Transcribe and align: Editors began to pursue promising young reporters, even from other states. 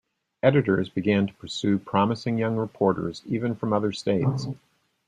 Editors 0.41 0.89
began 0.89 1.27
to 1.27 1.33
pursue 1.35 1.77
promising 1.77 2.39
young 2.39 2.55
reporters, 2.57 3.21
even 3.27 3.53
from 3.53 3.71
other 3.71 3.91
states. 3.91 4.47